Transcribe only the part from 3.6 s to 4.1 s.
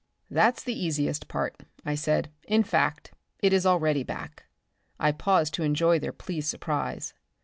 already